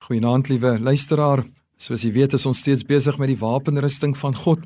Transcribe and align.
Goeienaand 0.00 0.48
liewe 0.48 0.78
luisteraar. 0.80 1.42
Soos 1.76 2.06
jy 2.06 2.10
weet, 2.14 2.32
is 2.32 2.46
ons 2.48 2.62
steeds 2.62 2.86
besig 2.88 3.18
met 3.20 3.28
die 3.28 3.38
wapenrusting 3.38 4.14
van 4.16 4.32
God. 4.32 4.62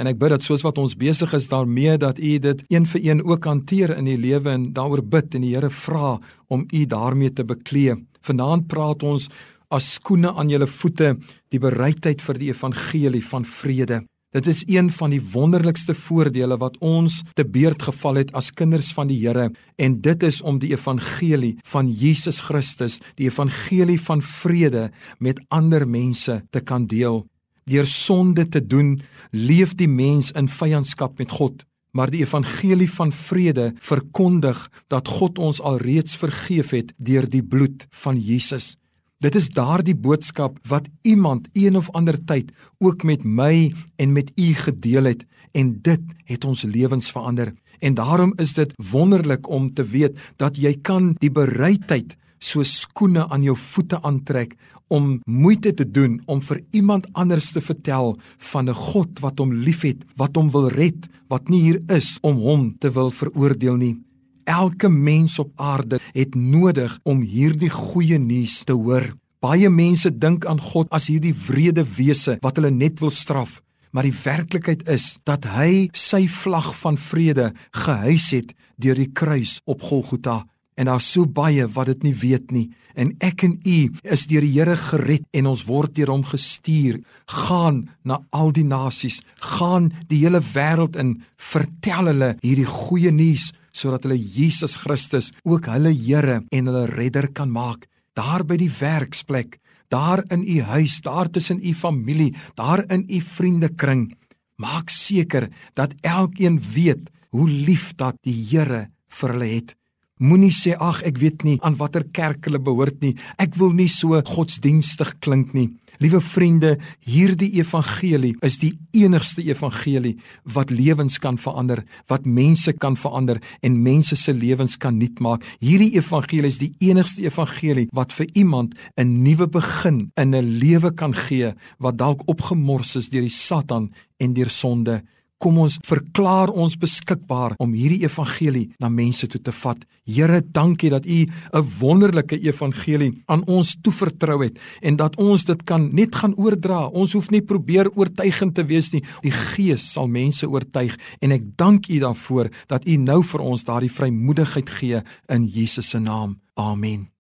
En 0.00 0.08
ek 0.08 0.16
bid 0.16 0.32
dat 0.32 0.46
soos 0.46 0.64
wat 0.64 0.78
ons 0.80 0.94
besig 0.96 1.34
is 1.36 1.48
daarmee 1.50 1.98
dat 2.00 2.16
U 2.16 2.30
dit 2.40 2.62
een 2.72 2.86
vir 2.88 3.04
een 3.04 3.20
ook 3.20 3.44
hanteer 3.44 3.92
in 3.98 4.08
U 4.08 4.16
lewe 4.16 4.54
en 4.54 4.64
daaroor 4.72 5.04
bid 5.04 5.36
en 5.36 5.44
die 5.44 5.52
Here 5.52 5.68
vra 5.68 6.16
om 6.48 6.64
U 6.72 6.82
daarmee 6.88 7.34
te 7.36 7.44
beklee. 7.44 7.98
Vanaand 8.24 8.68
praat 8.72 9.04
ons 9.04 9.28
as 9.68 9.90
skoene 9.98 10.32
aan 10.32 10.48
julle 10.48 10.66
voete 10.66 11.18
die 11.52 11.60
bereidheid 11.60 12.24
vir 12.24 12.40
die 12.40 12.48
evangelie 12.54 13.24
van 13.28 13.44
vrede. 13.44 14.00
Dit 14.28 14.46
is 14.46 14.62
een 14.66 14.90
van 14.92 15.08
die 15.10 15.22
wonderlikste 15.32 15.94
voordele 15.96 16.58
wat 16.60 16.74
ons 16.84 17.22
te 17.32 17.46
beurt 17.48 17.82
geval 17.82 18.18
het 18.20 18.32
as 18.36 18.50
kinders 18.52 18.90
van 18.92 19.08
die 19.08 19.16
Here 19.22 19.46
en 19.80 19.94
dit 20.04 20.22
is 20.22 20.42
om 20.42 20.58
die 20.60 20.74
evangelie 20.74 21.54
van 21.64 21.88
Jesus 21.88 22.42
Christus, 22.44 22.98
die 23.16 23.30
evangelie 23.30 23.96
van 24.00 24.20
vrede 24.20 24.90
met 25.18 25.40
ander 25.48 25.86
mense 25.88 26.42
te 26.50 26.60
kan 26.60 26.84
deel. 26.86 27.24
Deur 27.64 27.88
sonde 27.88 28.44
te 28.48 28.60
doen, 28.60 28.98
leef 29.32 29.72
die 29.74 29.88
mens 29.88 30.28
in 30.36 30.48
vyandskap 30.48 31.16
met 31.18 31.32
God, 31.32 31.64
maar 31.96 32.12
die 32.12 32.20
evangelie 32.20 32.90
van 32.90 33.12
vrede 33.12 33.70
verkondig 33.80 34.60
dat 34.92 35.08
God 35.08 35.38
ons 35.40 35.62
alreeds 35.64 36.20
vergeef 36.20 36.76
het 36.76 36.92
deur 36.98 37.24
die 37.24 37.42
bloed 37.42 37.88
van 38.04 38.20
Jesus. 38.20 38.74
Dit 39.18 39.34
is 39.34 39.48
daardie 39.50 39.96
boodskap 39.98 40.60
wat 40.70 40.84
iemand 41.02 41.48
een 41.58 41.74
of 41.76 41.88
ander 41.98 42.14
tyd 42.22 42.52
ook 42.78 43.02
met 43.02 43.24
my 43.24 43.72
en 43.98 44.12
met 44.14 44.30
u 44.38 44.52
gedeel 44.54 45.10
het 45.10 45.24
en 45.58 45.72
dit 45.82 46.04
het 46.30 46.44
ons 46.46 46.62
lewens 46.62 47.10
verander. 47.10 47.50
En 47.82 47.98
daarom 47.98 48.32
is 48.38 48.54
dit 48.54 48.70
wonderlik 48.92 49.48
om 49.50 49.72
te 49.74 49.82
weet 49.82 50.14
dat 50.38 50.54
jy 50.54 50.76
kan 50.82 51.16
die 51.18 51.32
bereidheid 51.34 52.14
so 52.38 52.62
skoene 52.62 53.26
aan 53.26 53.42
jou 53.42 53.56
voete 53.58 53.98
aantrek 54.06 54.54
om 54.86 55.18
moeite 55.26 55.74
te 55.74 55.90
doen 55.90 56.20
om 56.26 56.38
vir 56.38 56.62
iemand 56.70 57.10
anders 57.12 57.50
te 57.50 57.60
vertel 57.60 58.14
van 58.38 58.70
'n 58.70 58.74
God 58.74 59.18
wat 59.18 59.38
hom 59.38 59.52
liefhet, 59.52 60.04
wat 60.16 60.36
hom 60.36 60.50
wil 60.50 60.68
red, 60.68 61.10
wat 61.28 61.48
nie 61.48 61.60
hier 61.60 61.82
is 61.88 62.18
om 62.22 62.36
hom 62.36 62.78
te 62.78 62.90
wil 62.90 63.10
veroordeel 63.10 63.76
nie. 63.76 64.07
Elke 64.48 64.88
mens 64.88 65.38
op 65.38 65.50
aarde 65.60 65.98
het 66.12 66.34
nodig 66.34 66.94
om 67.04 67.20
hierdie 67.20 67.68
goeie 67.68 68.16
nuus 68.18 68.62
te 68.64 68.72
hoor. 68.72 69.10
Baie 69.44 69.68
mense 69.68 70.08
dink 70.08 70.46
aan 70.48 70.60
God 70.60 70.88
as 70.88 71.10
hierdie 71.12 71.34
wrede 71.36 71.84
wese 71.84 72.38
wat 72.40 72.56
hulle 72.56 72.70
net 72.72 73.02
wil 73.04 73.12
straf, 73.12 73.58
maar 73.92 74.08
die 74.08 74.16
werklikheid 74.24 74.86
is 74.88 75.18
dat 75.28 75.44
hy 75.52 75.90
sy 75.92 76.24
vlag 76.32 76.70
van 76.80 76.96
vrede 76.96 77.50
gehuis 77.76 78.30
het 78.32 78.54
deur 78.80 78.96
die 78.96 79.10
kruis 79.12 79.58
op 79.68 79.84
Golgotha. 79.84 80.40
En 80.78 80.86
daar's 80.86 81.10
so 81.10 81.26
baie 81.26 81.66
wat 81.74 81.90
dit 81.90 82.04
nie 82.06 82.14
weet 82.14 82.52
nie. 82.54 82.68
En 82.94 83.10
ek 83.22 83.42
en 83.46 83.56
u 83.66 83.78
is 84.06 84.26
deur 84.30 84.44
die 84.46 84.54
Here 84.54 84.76
gered 84.78 85.26
en 85.34 85.50
ons 85.50 85.64
word 85.66 85.94
deur 85.96 86.12
hom 86.12 86.24
gestuur. 86.26 87.00
Gaan 87.46 87.88
na 88.06 88.20
al 88.34 88.52
die 88.54 88.66
nasies, 88.66 89.20
gaan 89.58 89.90
die 90.10 90.22
hele 90.22 90.40
wêreld 90.54 90.98
in, 90.98 91.16
vertel 91.36 92.12
hulle 92.12 92.34
hierdie 92.44 92.68
goeie 92.70 93.12
nuus 93.14 93.52
sodat 93.78 94.06
hulle 94.06 94.18
Jesus 94.18 94.78
Christus 94.82 95.30
ook 95.46 95.68
hulle 95.70 95.92
Here 95.94 96.42
en 96.50 96.70
hulle 96.70 96.86
redder 96.90 97.30
kan 97.34 97.50
maak. 97.50 97.86
Daar 98.18 98.46
by 98.46 98.58
die 98.58 98.70
werksplek 98.70 99.58
daar 99.88 100.20
in 100.34 100.42
u 100.44 100.60
huis 100.68 100.98
daar 101.00 101.30
tussen 101.30 101.62
u 101.64 101.72
familie 101.74 102.34
daar 102.54 102.84
in 102.92 103.06
u 103.08 103.20
vriendekring. 103.20 104.12
Maak 104.58 104.90
seker 104.90 105.48
dat 105.74 105.94
elkeen 106.02 106.60
weet 106.74 107.10
hoe 107.30 107.48
lief 107.48 107.94
dat 107.96 108.18
die 108.22 108.36
Here 108.50 108.88
vir 109.08 109.34
hulle 109.34 109.50
het 109.54 109.77
Moenie 110.18 110.50
sê 110.50 110.74
ag 110.74 111.02
ek 111.06 111.18
weet 111.22 111.44
nie 111.46 111.58
aan 111.62 111.76
watter 111.78 112.02
kerk 112.12 112.48
hulle 112.48 112.58
behoort 112.58 113.02
nie. 113.02 113.14
Ek 113.38 113.54
wil 113.60 113.70
nie 113.70 113.88
so 113.88 114.18
godsdienstig 114.26 115.14
klink 115.22 115.54
nie. 115.54 115.70
Liewe 115.98 116.20
vriende, 116.22 116.76
hierdie 117.02 117.50
evangelie 117.58 118.36
is 118.46 118.60
die 118.62 118.72
enigste 118.94 119.42
evangelie 119.42 120.14
wat 120.46 120.70
lewens 120.70 121.18
kan 121.18 121.38
verander, 121.42 121.82
wat 122.06 122.26
mense 122.26 122.72
kan 122.78 122.94
verander 122.94 123.40
en 123.66 123.80
mense 123.82 124.14
se 124.18 124.34
lewens 124.34 124.76
kan 124.78 124.94
nuut 124.98 125.18
maak. 125.22 125.42
Hierdie 125.58 125.96
evangelie 125.98 126.50
is 126.52 126.60
die 126.62 126.70
enigste 126.86 127.24
evangelie 127.26 127.88
wat 127.94 128.14
vir 128.14 128.30
iemand 128.34 128.74
'n 128.96 129.22
nuwe 129.24 129.46
begin 129.46 130.10
in 130.16 130.34
'n 130.34 130.58
lewe 130.60 130.94
kan 130.94 131.14
gee 131.14 131.54
wat 131.78 131.98
dalk 131.98 132.22
opgemors 132.26 132.96
is 132.96 133.10
deur 133.10 133.22
die 133.22 133.38
Satan 133.46 133.90
en 134.18 134.34
deur 134.34 134.50
sonde. 134.50 135.02
Kom 135.38 135.58
ons 135.62 135.76
verklaar 135.86 136.50
ons 136.50 136.74
beskikbaar 136.74 137.54
om 137.62 137.74
hierdie 137.78 138.02
evangelie 138.02 138.64
na 138.82 138.88
mense 138.90 139.26
toe 139.30 139.38
te 139.38 139.52
vat. 139.54 139.84
Here, 140.08 140.40
dankie 140.42 140.90
dat 140.90 141.06
U 141.06 141.26
'n 141.26 141.64
wonderlike 141.78 142.38
evangelie 142.42 143.22
aan 143.26 143.46
ons 143.46 143.76
toevertrou 143.82 144.42
het 144.42 144.58
en 144.82 144.96
dat 144.96 145.16
ons 145.16 145.44
dit 145.44 145.64
kan 145.64 145.94
net 145.94 146.14
gaan 146.14 146.34
oordra. 146.34 146.86
Ons 146.86 147.12
hoef 147.12 147.30
nie 147.30 147.42
probeer 147.42 147.90
oortuigend 147.94 148.54
te 148.54 148.64
wees 148.64 148.92
nie. 148.92 149.02
Die 149.22 149.30
Gees 149.30 149.92
sal 149.92 150.08
mense 150.08 150.48
oortuig 150.48 150.98
en 151.20 151.32
ek 151.32 151.56
dank 151.56 151.88
U 151.88 151.98
daarvoor 151.98 152.50
dat 152.66 152.86
U 152.86 152.96
nou 152.96 153.22
vir 153.22 153.40
ons 153.40 153.64
daardie 153.64 153.92
vrymoedigheid 153.92 154.70
gee 154.70 155.02
in 155.28 155.46
Jesus 155.46 155.88
se 155.88 155.98
naam. 155.98 156.40
Amen. 156.56 157.17